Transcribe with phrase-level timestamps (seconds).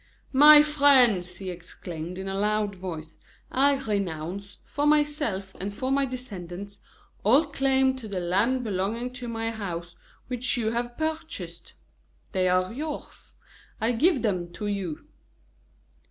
[0.33, 3.17] "My friends," he exclaimed, in a loud voice,
[3.51, 6.81] "I renounce, for myself and for my descendants,
[7.23, 9.95] all claim to the lands belonging to my house
[10.27, 11.73] which you have purchased.
[12.31, 13.35] They are yours
[13.79, 15.05] I give them to you!"